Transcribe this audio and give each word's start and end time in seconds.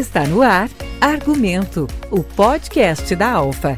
Está 0.00 0.26
no 0.26 0.40
ar 0.40 0.70
Argumento, 0.98 1.86
o 2.10 2.24
podcast 2.24 3.14
da 3.14 3.32
Alfa. 3.32 3.76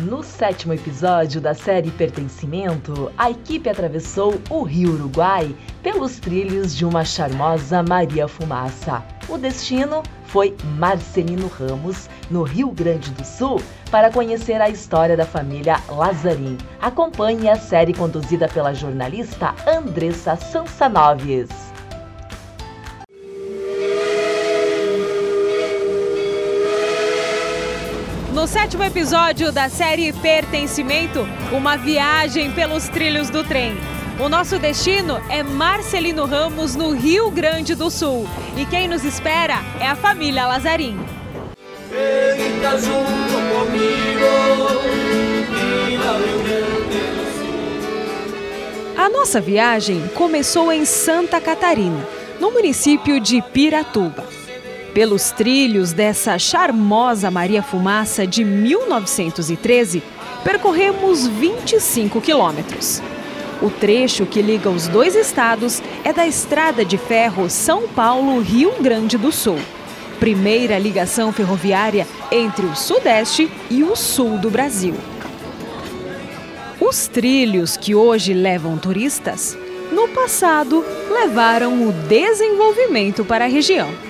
No 0.00 0.22
sétimo 0.22 0.72
episódio 0.72 1.42
da 1.42 1.52
série 1.52 1.90
Pertencimento, 1.90 3.12
a 3.18 3.30
equipe 3.30 3.68
atravessou 3.68 4.40
o 4.48 4.62
Rio 4.62 4.94
Uruguai 4.94 5.54
pelos 5.82 6.18
trilhos 6.18 6.74
de 6.74 6.86
uma 6.86 7.04
charmosa 7.04 7.82
Maria 7.82 8.26
Fumaça. 8.26 9.04
O 9.28 9.36
destino 9.36 10.02
foi 10.24 10.56
Marcelino 10.78 11.48
Ramos, 11.48 12.08
no 12.30 12.44
Rio 12.44 12.70
Grande 12.70 13.10
do 13.10 13.26
Sul, 13.26 13.60
para 13.90 14.10
conhecer 14.10 14.58
a 14.58 14.70
história 14.70 15.18
da 15.18 15.26
família 15.26 15.82
Lazarim. 15.90 16.56
Acompanhe 16.80 17.50
a 17.50 17.56
série 17.56 17.92
conduzida 17.92 18.48
pela 18.48 18.72
jornalista 18.72 19.54
Andressa 19.66 20.34
Sansanoves. 20.34 21.73
No 28.44 28.48
sétimo 28.48 28.84
episódio 28.84 29.50
da 29.50 29.70
série 29.70 30.12
Pertencimento, 30.12 31.26
uma 31.50 31.78
viagem 31.78 32.52
pelos 32.52 32.90
trilhos 32.90 33.30
do 33.30 33.42
trem. 33.42 33.74
O 34.20 34.28
nosso 34.28 34.58
destino 34.58 35.18
é 35.30 35.42
Marcelino 35.42 36.26
Ramos, 36.26 36.76
no 36.76 36.90
Rio 36.90 37.30
Grande 37.30 37.74
do 37.74 37.90
Sul. 37.90 38.28
E 38.54 38.66
quem 38.66 38.86
nos 38.86 39.02
espera 39.02 39.54
é 39.80 39.86
a 39.86 39.96
família 39.96 40.46
Lazarim. 40.46 41.00
A 48.94 49.08
nossa 49.08 49.40
viagem 49.40 50.06
começou 50.08 50.70
em 50.70 50.84
Santa 50.84 51.40
Catarina, 51.40 52.06
no 52.38 52.50
município 52.50 53.18
de 53.18 53.40
Piratuba. 53.40 54.43
Pelos 54.94 55.32
trilhos 55.32 55.92
dessa 55.92 56.38
charmosa 56.38 57.28
Maria 57.28 57.64
Fumaça 57.64 58.24
de 58.24 58.44
1913, 58.44 60.00
percorremos 60.44 61.26
25 61.26 62.20
quilômetros. 62.20 63.02
O 63.60 63.70
trecho 63.70 64.24
que 64.24 64.40
liga 64.40 64.70
os 64.70 64.86
dois 64.86 65.16
estados 65.16 65.82
é 66.04 66.12
da 66.12 66.24
estrada 66.24 66.84
de 66.84 66.96
ferro 66.96 67.50
São 67.50 67.88
Paulo-Rio 67.88 68.80
Grande 68.80 69.18
do 69.18 69.32
Sul, 69.32 69.58
primeira 70.20 70.78
ligação 70.78 71.32
ferroviária 71.32 72.06
entre 72.30 72.64
o 72.64 72.76
Sudeste 72.76 73.50
e 73.68 73.82
o 73.82 73.96
Sul 73.96 74.38
do 74.38 74.48
Brasil. 74.48 74.94
Os 76.80 77.08
trilhos 77.08 77.76
que 77.76 77.96
hoje 77.96 78.32
levam 78.32 78.78
turistas, 78.78 79.58
no 79.90 80.06
passado 80.08 80.84
levaram 81.10 81.88
o 81.88 81.92
desenvolvimento 81.92 83.24
para 83.24 83.46
a 83.46 83.48
região. 83.48 84.03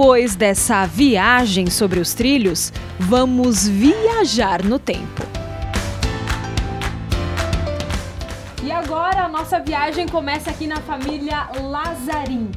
Depois 0.00 0.34
dessa 0.34 0.86
viagem 0.86 1.68
sobre 1.68 2.00
os 2.00 2.14
trilhos, 2.14 2.72
vamos 2.98 3.68
viajar 3.68 4.64
no 4.64 4.78
tempo. 4.78 5.22
E 8.62 8.72
agora 8.72 9.24
a 9.24 9.28
nossa 9.28 9.60
viagem 9.60 10.08
começa 10.08 10.48
aqui 10.48 10.66
na 10.66 10.78
família 10.78 11.50
Lazarim. 11.60 12.50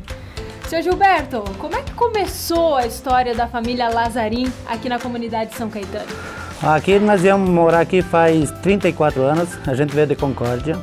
Seu 0.70 0.82
Gilberto, 0.82 1.44
como 1.60 1.76
é 1.76 1.82
que 1.82 1.92
começou 1.92 2.78
a 2.78 2.88
história 2.88 3.36
da 3.36 3.46
família 3.46 3.90
Lazarim 3.90 4.50
aqui 4.66 4.88
na 4.88 4.98
comunidade 4.98 5.50
de 5.50 5.58
São 5.58 5.70
Caetano? 5.70 6.08
Aqui 6.62 6.98
nós 6.98 7.24
viemos 7.24 7.50
morar 7.50 7.82
aqui 7.82 8.02
faz 8.02 8.52
34 8.62 9.22
anos, 9.22 9.50
a 9.68 9.76
gente 9.76 9.94
veio 9.94 10.08
de 10.08 10.16
Concórdia. 10.16 10.80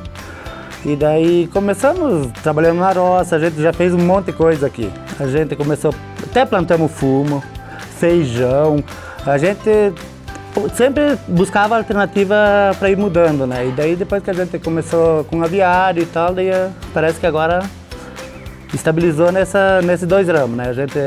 E 0.85 0.95
daí 0.95 1.47
começamos, 1.51 2.31
trabalhando 2.43 2.79
na 2.79 2.91
roça, 2.91 3.35
a 3.35 3.39
gente 3.39 3.59
já 3.59 3.73
fez 3.73 3.95
um 3.95 3.99
monte 3.99 4.27
de 4.27 4.33
coisa 4.33 4.67
aqui. 4.67 4.91
A 5.19 5.27
gente 5.27 5.55
começou, 5.55 5.93
até 6.31 6.45
plantamos 6.45 6.91
fumo, 6.91 7.43
feijão. 7.99 8.81
A 9.25 9.37
gente 9.37 9.93
sempre 10.73 11.17
buscava 11.27 11.77
alternativa 11.77 12.35
para 12.79 12.89
ir 12.89 12.97
mudando, 12.97 13.45
né? 13.45 13.67
E 13.67 13.71
daí 13.71 13.95
depois 13.97 14.23
que 14.23 14.29
a 14.29 14.33
gente 14.33 14.57
começou 14.57 15.25
com 15.25 15.43
aviário 15.43 16.01
e 16.01 16.05
tal, 16.05 16.33
daí 16.33 16.49
parece 16.93 17.19
que 17.19 17.27
agora 17.27 17.61
estabilizou 18.73 19.29
nessa, 19.31 19.81
nesses 19.81 20.07
dois 20.07 20.27
ramos, 20.29 20.55
né? 20.55 20.69
A 20.69 20.73
gente 20.73 20.97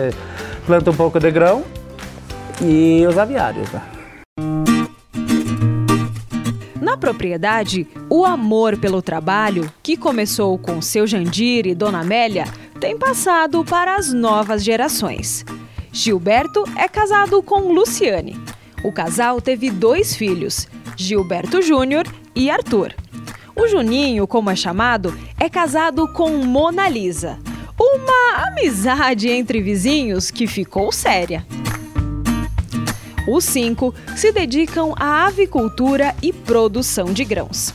planta 0.67 0.91
um 0.91 0.95
pouco 0.95 1.19
de 1.19 1.31
grão 1.31 1.65
e 2.61 3.05
os 3.09 3.17
aviários, 3.17 3.71
né? 3.73 3.83
Na 6.83 6.99
propriedade, 6.99 7.89
o 8.11 8.27
amor 8.27 8.77
pelo 8.77 9.01
trabalho, 9.01 9.73
que 9.83 9.97
começou 9.97 10.59
com 10.59 10.83
seu 10.83 11.07
Jandir 11.07 11.67
e 11.67 11.75
Dona 11.75 12.01
Amélia, 12.01 12.45
tem 12.85 12.99
passado 12.99 13.65
para 13.65 13.97
as 13.97 14.13
novas 14.13 14.63
gerações. 14.63 15.43
Gilberto 15.91 16.65
é 16.77 16.87
casado 16.87 17.43
com 17.43 17.73
Luciane. 17.73 18.39
O 18.85 18.93
casal 18.93 19.41
teve 19.41 19.71
dois 19.71 20.15
filhos, 20.15 20.69
Gilberto 20.95 21.63
Júnior 21.63 22.07
e 22.37 22.51
Arthur. 22.51 22.95
O 23.57 23.67
Juninho, 23.67 24.27
como 24.27 24.51
é 24.51 24.55
chamado, 24.55 25.19
é 25.41 25.49
casado 25.49 26.07
com 26.09 26.29
Mona 26.45 26.87
Lisa. 26.87 27.39
Uma 27.81 28.49
amizade 28.49 29.31
entre 29.31 29.63
vizinhos 29.63 30.31
que 30.31 30.47
ficou 30.47 30.93
séria. 30.93 31.47
Os 33.27 33.45
cinco 33.45 33.95
se 34.15 34.31
dedicam 34.31 34.93
à 34.99 35.25
avicultura 35.25 36.15
e 36.21 36.35
produção 36.35 37.15
de 37.15 37.25
grãos. 37.25 37.73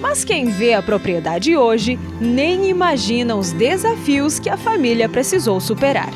Mas 0.00 0.24
quem 0.24 0.46
vê 0.46 0.74
a 0.74 0.82
propriedade 0.82 1.56
hoje 1.56 1.98
nem 2.20 2.68
imagina 2.68 3.34
os 3.34 3.52
desafios 3.52 4.38
que 4.38 4.48
a 4.48 4.56
família 4.56 5.08
precisou 5.08 5.60
superar. 5.60 6.10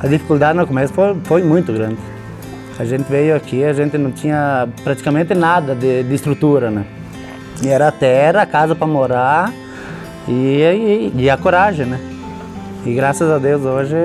A 0.00 0.06
dificuldade 0.06 0.58
no 0.58 0.66
começo 0.66 0.92
foi, 0.92 1.16
foi 1.24 1.42
muito 1.42 1.72
grande. 1.72 1.98
A 2.78 2.84
gente 2.84 3.04
veio 3.04 3.34
aqui, 3.34 3.64
a 3.64 3.72
gente 3.72 3.96
não 3.96 4.12
tinha 4.12 4.68
praticamente 4.84 5.34
nada 5.34 5.74
de, 5.74 6.02
de 6.02 6.14
estrutura, 6.14 6.70
né? 6.70 6.84
E 7.62 7.68
era 7.68 7.90
terra, 7.90 8.44
casa 8.44 8.74
para 8.74 8.86
morar 8.86 9.52
e, 10.28 10.32
e, 10.32 11.12
e 11.16 11.30
a 11.30 11.36
coragem, 11.36 11.86
né? 11.86 11.98
E 12.84 12.92
graças 12.92 13.30
a 13.30 13.38
Deus 13.38 13.64
hoje 13.64 13.96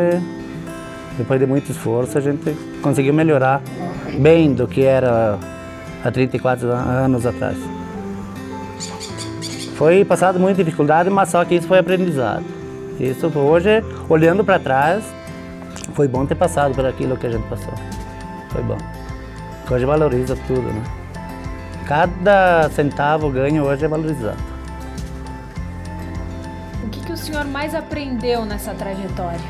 depois 1.18 1.40
de 1.40 1.46
muito 1.46 1.72
esforço, 1.72 2.18
a 2.18 2.22
gente 2.22 2.56
conseguiu 2.82 3.14
melhorar 3.14 3.62
bem 4.20 4.54
do 4.54 4.68
que 4.68 4.84
era 4.84 5.38
há 6.04 6.12
34 6.12 6.72
anos 6.72 7.26
atrás. 7.26 7.58
Foi 9.82 10.06
passado 10.06 10.40
muita 10.40 10.64
dificuldade, 10.64 11.10
mas 11.10 11.30
só 11.30 11.44
que 11.44 11.56
isso 11.56 11.68
foi 11.68 11.80
aprendizado. 11.80 12.46
Isso 13.00 13.36
hoje, 13.36 13.84
olhando 14.08 14.46
para 14.46 14.60
trás, 14.60 15.04
foi 15.96 16.08
bom 16.08 16.24
ter 16.24 16.36
passado 16.36 16.76
por 16.76 16.86
aquilo 16.86 17.18
que 17.18 17.26
a 17.26 17.32
gente 17.32 17.48
passou. 17.48 17.74
Foi 18.50 18.62
bom. 18.62 18.78
Hoje 19.72 19.84
valoriza 19.84 20.38
tudo, 20.46 20.62
né? 20.62 20.84
Cada 21.88 22.70
centavo 22.70 23.32
ganho 23.32 23.64
hoje 23.64 23.84
é 23.84 23.88
valorizado. 23.88 24.38
O 26.84 26.90
que, 26.90 27.00
que 27.04 27.14
o 27.14 27.18
senhor 27.18 27.46
mais 27.46 27.74
aprendeu 27.74 28.46
nessa 28.46 28.76
trajetória? 28.76 29.42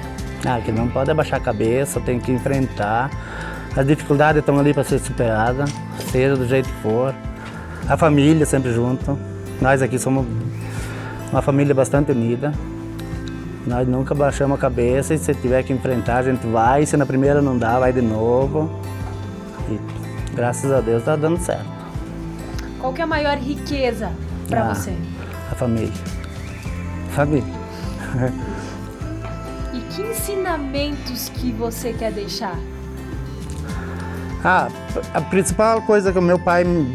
Ah, 0.45 0.61
que 0.61 0.71
não 0.71 0.87
pode 0.87 1.11
abaixar 1.11 1.41
a 1.41 1.43
cabeça, 1.43 1.99
tem 1.99 2.21
que 2.21 2.31
enfrentar. 2.31 3.11
As 3.75 3.85
dificuldades 3.85 4.39
estão 4.39 4.57
ali 4.57 4.73
para 4.73 4.85
ser 4.85 4.99
superadas, 4.99 5.69
seja 6.09 6.37
do 6.37 6.47
jeito 6.47 6.69
que 6.69 6.81
for. 6.81 7.13
A 7.89 7.97
família 7.97 8.45
sempre 8.45 8.71
junto. 8.71 9.29
Nós 9.61 9.81
aqui 9.83 9.99
somos 9.99 10.25
uma 11.31 11.41
família 11.41 11.73
bastante 11.73 12.11
unida. 12.11 12.51
Nós 13.67 13.87
nunca 13.87 14.15
baixamos 14.15 14.57
a 14.57 14.59
cabeça 14.59 15.13
e 15.13 15.19
se 15.19 15.35
tiver 15.35 15.61
que 15.61 15.71
enfrentar, 15.71 16.17
a 16.17 16.23
gente 16.23 16.47
vai. 16.47 16.83
Se 16.83 16.97
na 16.97 17.05
primeira 17.05 17.43
não 17.43 17.55
dá, 17.55 17.77
vai 17.77 17.93
de 17.93 18.01
novo. 18.01 18.71
E 19.69 19.79
graças 20.35 20.71
a 20.71 20.81
Deus 20.81 21.01
está 21.01 21.15
dando 21.15 21.37
certo. 21.39 21.69
Qual 22.79 22.91
que 22.91 23.01
é 23.01 23.03
a 23.03 23.07
maior 23.07 23.37
riqueza 23.37 24.11
para 24.49 24.65
ah, 24.65 24.73
você? 24.73 24.95
A 25.51 25.55
família. 25.55 25.93
Família. 27.11 27.61
que 29.95 30.01
ensinamentos 30.01 31.29
que 31.29 31.51
você 31.51 31.93
quer 31.93 32.11
deixar? 32.11 32.57
Ah, 34.43 34.67
a 35.13 35.21
principal 35.21 35.81
coisa 35.83 36.11
que 36.11 36.17
o 36.17 36.21
meu 36.21 36.39
pai 36.39 36.63
me, 36.63 36.93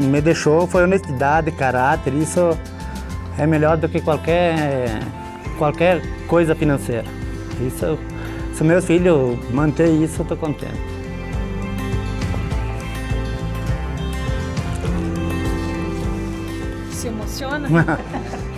me 0.00 0.20
deixou 0.20 0.66
foi 0.66 0.82
honestidade, 0.82 1.52
caráter. 1.52 2.12
Isso 2.14 2.58
é 3.38 3.46
melhor 3.46 3.76
do 3.76 3.88
que 3.88 4.00
qualquer, 4.00 5.00
qualquer 5.56 6.02
coisa 6.26 6.54
financeira. 6.54 7.04
Isso, 7.60 7.98
se 8.52 8.64
meus 8.64 8.84
filhos 8.84 9.38
manter 9.50 9.88
isso, 9.88 10.20
eu 10.20 10.22
estou 10.24 10.36
contente. 10.36 10.74
Se 16.90 17.06
emociona? 17.06 17.68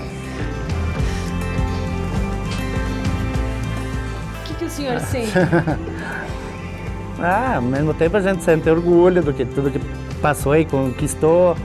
o 4.66 4.70
senhor 4.70 5.00
sente? 5.00 5.32
ah, 7.18 7.56
ao 7.56 7.62
mesmo 7.62 7.94
tempo 7.94 8.16
a 8.16 8.20
gente 8.20 8.42
sente 8.42 8.68
orgulho 8.68 9.22
do 9.22 9.32
que 9.32 9.44
tudo 9.44 9.70
que 9.70 9.80
passou 10.20 10.56
e 10.56 10.64
conquistou. 10.64 11.56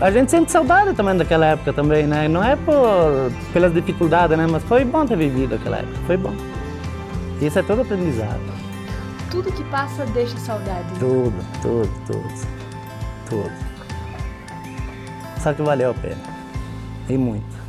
a 0.00 0.10
gente 0.10 0.30
sente 0.30 0.50
saudade 0.50 0.94
também 0.94 1.16
daquela 1.16 1.46
época 1.46 1.72
também, 1.72 2.06
né? 2.06 2.28
Não 2.28 2.42
é 2.42 2.56
por, 2.56 3.30
pelas 3.52 3.72
dificuldades, 3.72 4.36
né? 4.36 4.46
Mas 4.50 4.62
foi 4.64 4.84
bom 4.84 5.04
ter 5.04 5.16
vivido 5.16 5.54
aquela 5.54 5.78
época, 5.78 5.98
foi 6.06 6.16
bom. 6.16 6.34
Isso 7.40 7.58
é 7.58 7.62
todo 7.62 7.82
aprendizado. 7.82 8.40
Tudo 9.30 9.52
que 9.52 9.62
passa 9.64 10.06
deixa 10.06 10.36
saudade. 10.38 10.88
Tudo, 10.98 11.34
tudo, 11.62 11.90
tudo. 12.06 12.48
Tudo. 13.28 13.52
Só 15.40 15.52
que 15.52 15.62
valeu 15.62 15.90
a 15.90 15.94
pena. 15.94 16.16
E 17.08 17.16
muito. 17.16 17.67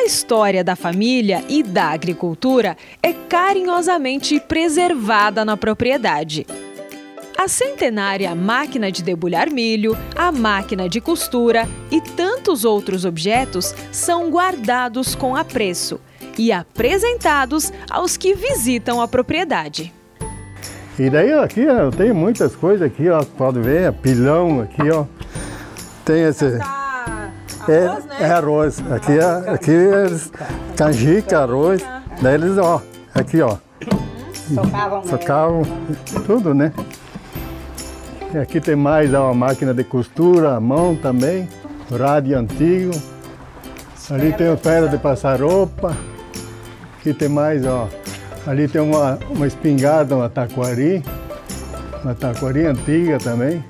A 0.00 0.04
história 0.04 0.64
da 0.64 0.74
família 0.74 1.44
e 1.46 1.62
da 1.62 1.88
agricultura 1.88 2.74
é 3.02 3.12
carinhosamente 3.12 4.40
preservada 4.40 5.44
na 5.44 5.58
propriedade. 5.58 6.46
A 7.36 7.46
centenária 7.46 8.34
máquina 8.34 8.90
de 8.90 9.02
debulhar 9.02 9.50
milho, 9.50 9.94
a 10.16 10.32
máquina 10.32 10.88
de 10.88 11.02
costura 11.02 11.68
e 11.90 12.00
tantos 12.00 12.64
outros 12.64 13.04
objetos 13.04 13.74
são 13.92 14.30
guardados 14.30 15.14
com 15.14 15.36
apreço 15.36 16.00
e 16.38 16.50
apresentados 16.50 17.70
aos 17.90 18.16
que 18.16 18.34
visitam 18.34 19.02
a 19.02 19.06
propriedade. 19.06 19.92
E 20.98 21.10
daí 21.10 21.30
aqui 21.34 21.66
ó, 21.68 21.90
tem 21.90 22.10
muitas 22.10 22.56
coisas 22.56 22.86
aqui, 22.86 23.06
ó, 23.10 23.22
pode 23.22 23.60
ver, 23.60 23.92
pilão 23.92 24.62
aqui, 24.62 24.90
ó. 24.90 25.04
Tem 26.06 26.22
esse 26.22 26.58
é, 27.68 27.86
arroz, 27.86 28.04
né? 28.06 28.16
é 28.20 28.30
arroz. 28.30 28.82
Aqui 28.90 29.12
é, 29.12 29.50
aqui 29.50 29.72
é 29.72 30.76
canjica, 30.76 31.40
arroz. 31.40 31.82
Daí 32.20 32.34
eles, 32.34 32.58
ó, 32.58 32.82
aqui, 33.14 33.40
ó. 33.40 33.56
Socavam 34.54 35.04
Socavam 35.04 35.62
tudo, 36.26 36.54
né? 36.54 36.72
E 38.34 38.38
aqui 38.38 38.60
tem 38.60 38.76
mais 38.76 39.12
ó, 39.12 39.30
a 39.30 39.34
máquina 39.34 39.74
de 39.74 39.82
costura, 39.84 40.54
a 40.54 40.60
mão 40.60 40.94
também, 40.94 41.48
rádio 41.90 42.38
antigo. 42.38 42.92
Ali 44.10 44.32
tem 44.32 44.52
o 44.52 44.56
ferro 44.56 44.88
de 44.88 44.98
passar 44.98 45.40
roupa. 45.40 45.96
Aqui 46.98 47.14
tem 47.14 47.28
mais, 47.28 47.64
ó. 47.64 47.88
Ali 48.46 48.66
tem 48.66 48.80
uma, 48.80 49.18
uma 49.30 49.46
espingarda, 49.46 50.16
uma 50.16 50.28
taquari. 50.28 51.02
Uma 52.02 52.14
taquari 52.14 52.66
antiga 52.66 53.18
também. 53.18 53.64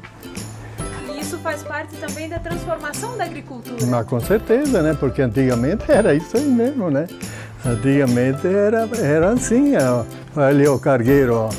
Também 2.21 2.29
da 2.29 2.39
transformação 2.39 3.17
da 3.17 3.25
agricultura. 3.25 3.87
Mas 3.87 4.07
com 4.07 4.21
certeza, 4.21 4.83
né? 4.83 4.95
Porque 4.99 5.23
antigamente 5.23 5.85
era 5.91 6.15
isso 6.15 6.37
aí 6.37 6.45
mesmo, 6.45 6.91
né? 6.91 7.07
Antigamente 7.65 8.47
era, 8.47 8.89
era 9.03 9.31
assim, 9.31 9.73
ó. 9.77 10.05
Ali 10.41 10.69
o 10.69 10.79
cargueiro, 10.79 11.35
ó. 11.35 11.51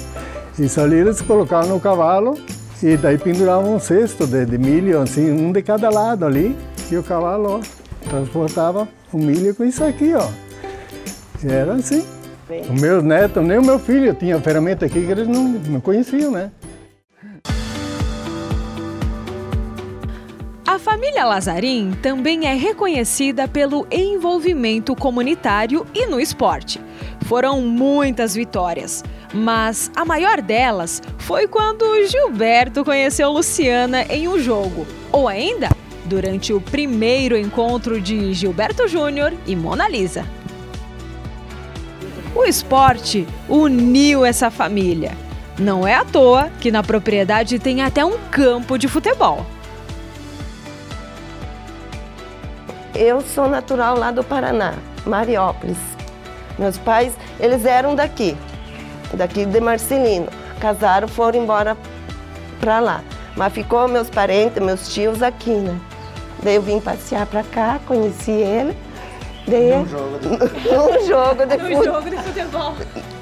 Isso 0.60 0.80
ali 0.80 0.98
eles 0.98 1.22
colocavam 1.22 1.70
no 1.70 1.80
cavalo 1.80 2.38
e 2.84 2.96
daí 2.98 3.18
penduravam 3.18 3.76
um 3.76 3.80
cesto 3.80 4.28
de, 4.28 4.46
de 4.46 4.58
milho, 4.58 5.00
assim, 5.02 5.32
um 5.32 5.52
de 5.52 5.62
cada 5.64 5.90
lado 5.90 6.26
ali. 6.26 6.56
E 6.92 6.98
o 6.98 7.04
cavalo, 7.04 7.60
ó, 7.60 8.10
transportava 8.10 8.88
o 9.12 9.18
milho 9.18 9.56
com 9.56 9.64
isso 9.64 9.84
aqui, 9.84 10.14
ó. 10.14 10.28
E 11.44 11.52
era 11.52 11.74
assim. 11.74 12.06
Os 12.70 12.82
meus 12.82 13.02
netos, 13.02 13.44
nem 13.44 13.58
o 13.58 13.66
meu 13.66 13.80
filho 13.80 14.14
tinha 14.14 14.40
ferramenta 14.42 14.86
aqui 14.86 15.06
que 15.06 15.12
eles 15.12 15.28
não, 15.28 15.44
não 15.44 15.80
conheciam, 15.80 16.32
né? 16.32 16.52
Família 20.82 21.26
Lazarim 21.26 21.92
também 22.02 22.48
é 22.48 22.56
reconhecida 22.56 23.48
pelo 23.48 23.86
envolvimento 23.92 24.96
comunitário 24.96 25.86
e 25.94 26.08
no 26.08 26.20
esporte. 26.20 26.82
Foram 27.28 27.62
muitas 27.62 28.34
vitórias, 28.34 29.04
mas 29.32 29.92
a 29.96 30.04
maior 30.04 30.42
delas 30.42 31.02
foi 31.20 31.48
quando 31.48 32.08
Gilberto 32.08 32.84
conheceu 32.84 33.30
Luciana 33.32 34.04
em 34.10 34.28
um 34.28 34.40
jogo, 34.40 34.88
ou 35.12 35.28
ainda 35.28 35.70
durante 36.06 36.52
o 36.52 36.60
primeiro 36.60 37.38
encontro 37.38 38.02
de 38.02 38.34
Gilberto 38.34 38.88
Júnior 38.88 39.32
e 39.46 39.56
Mona 39.56 39.88
Lisa. 39.88 40.26
O 42.36 42.44
esporte 42.44 43.28
uniu 43.48 44.26
essa 44.26 44.50
família. 44.50 45.12
Não 45.60 45.88
é 45.88 45.94
à 45.94 46.04
toa 46.04 46.50
que 46.60 46.72
na 46.72 46.82
propriedade 46.82 47.60
tem 47.60 47.84
até 47.84 48.04
um 48.04 48.18
campo 48.32 48.80
de 48.80 48.88
futebol. 48.88 49.46
Eu 53.04 53.20
sou 53.22 53.48
natural 53.50 53.98
lá 53.98 54.12
do 54.12 54.24
Paraná, 54.24 54.76
Mariópolis. 55.08 55.78
Meus 56.60 56.78
pais, 56.78 57.14
eles 57.40 57.66
eram 57.66 57.96
daqui, 57.96 58.38
daqui 59.16 59.44
de 59.44 59.60
Marcelino. 59.60 60.28
Casaram, 60.60 61.08
foram 61.08 61.40
embora 61.42 61.76
para 62.60 62.80
lá. 62.80 63.02
Mas 63.36 63.54
ficou 63.54 63.88
meus 63.88 64.08
parentes, 64.08 64.62
meus 64.62 64.94
tios 64.94 65.24
aqui, 65.24 65.50
né? 65.50 65.76
Daí 66.44 66.56
eu 66.58 66.62
vim 66.62 66.80
passear 66.80 67.26
para 67.26 67.42
cá, 67.42 67.80
conheci 67.88 68.30
ele. 68.30 68.78
Daí, 69.48 69.72
num 69.78 69.88
jogo 69.88 70.20
de, 70.20 70.28
num 70.70 71.08
jogo 71.08 71.46
de 71.48 71.58
fute- 71.58 71.84
jogo 71.86 72.10
de 72.12 72.18
futebol. 72.18 72.74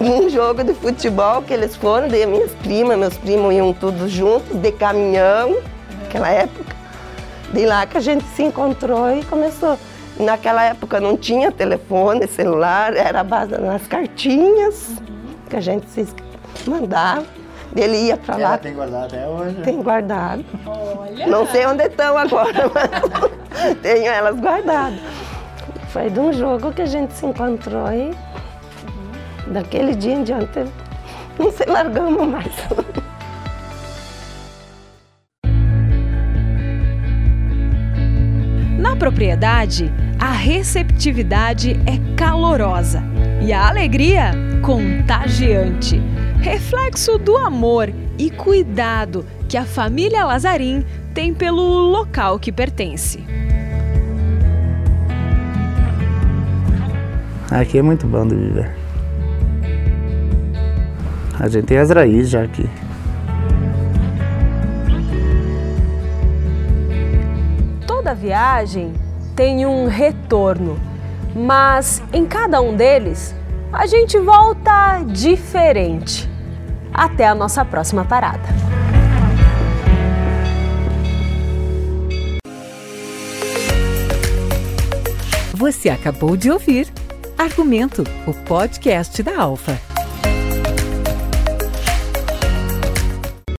num 0.01 0.29
jogo 0.29 0.63
de 0.65 0.73
futebol 0.73 1.41
que 1.41 1.53
eles 1.53 1.77
foram, 1.77 2.09
daí 2.09 2.25
minhas 2.25 2.51
primas, 2.55 2.97
meus 2.97 3.17
primos 3.17 3.53
iam 3.53 3.71
todos 3.71 4.11
juntos, 4.11 4.57
de 4.57 4.73
caminhão, 4.73 5.55
naquela 6.01 6.27
época. 6.29 6.75
De 7.53 7.65
lá 7.65 7.85
que 7.85 7.97
a 7.97 8.01
gente 8.01 8.23
se 8.35 8.43
encontrou 8.43 9.09
e 9.11 9.23
começou. 9.25 9.77
Naquela 10.19 10.63
época 10.63 10.99
não 10.99 11.15
tinha 11.15 11.51
telefone, 11.51 12.27
celular, 12.27 12.95
era 12.95 13.21
a 13.21 13.23
base 13.23 13.51
das 13.51 13.87
cartinhas 13.87 14.97
que 15.49 15.55
a 15.55 15.61
gente 15.61 15.87
se 15.89 16.05
mandava. 16.67 17.25
Ele 17.75 17.97
ia 17.97 18.17
para 18.17 18.35
lá, 18.35 18.57
tem 18.57 18.73
guardado 18.73 19.05
até 19.05 19.27
hoje. 19.27 19.55
tem 19.63 19.81
guardado. 19.81 20.45
Não 21.27 21.45
sei 21.47 21.65
onde 21.67 21.83
estão 21.83 22.17
agora, 22.17 22.69
mas 22.73 23.75
tenho 23.81 24.11
elas 24.11 24.39
guardadas. 24.39 24.99
Foi 25.89 26.09
de 26.09 26.19
um 26.19 26.33
jogo 26.33 26.71
que 26.71 26.81
a 26.81 26.85
gente 26.85 27.13
se 27.13 27.25
encontrou 27.25 27.91
e 27.91 28.11
daquele 29.47 29.95
dia 29.95 30.13
em 30.13 30.23
diante 30.23 30.65
não 31.37 31.51
se 31.51 31.65
largamos 31.65 32.27
mais. 32.27 32.53
Propriedade, 39.19 39.91
a 40.17 40.31
receptividade 40.31 41.71
é 41.85 42.15
calorosa 42.15 43.03
e 43.41 43.51
a 43.51 43.67
alegria 43.67 44.31
contagiante. 44.61 46.01
Reflexo 46.39 47.17
do 47.17 47.35
amor 47.35 47.91
e 48.17 48.31
cuidado 48.31 49.25
que 49.49 49.57
a 49.57 49.65
família 49.65 50.23
Lazarim 50.23 50.85
tem 51.13 51.33
pelo 51.33 51.61
local 51.61 52.39
que 52.39 52.49
pertence. 52.49 53.21
Aqui 57.51 57.79
é 57.79 57.81
muito 57.81 58.07
bom 58.07 58.25
de 58.25 58.35
viver. 58.35 58.73
A 61.37 61.49
gente 61.49 61.65
tem 61.65 61.77
as 61.77 61.89
raízes 61.89 62.29
já 62.29 62.43
aqui. 62.43 62.69
Toda 67.85 68.15
viagem 68.15 68.93
tem 69.39 69.65
um 69.65 69.87
retorno, 69.87 70.77
mas 71.33 72.03
em 72.11 72.25
cada 72.25 72.59
um 72.59 72.75
deles 72.75 73.33
a 73.71 73.85
gente 73.85 74.19
volta 74.19 75.01
diferente. 75.05 76.29
Até 76.93 77.25
a 77.25 77.33
nossa 77.33 77.63
próxima 77.63 78.03
parada. 78.03 78.43
Você 85.53 85.87
acabou 85.87 86.35
de 86.35 86.51
ouvir 86.51 86.91
Argumento, 87.37 88.03
o 88.27 88.33
podcast 88.33 89.23
da 89.23 89.39
Alfa. 89.39 89.88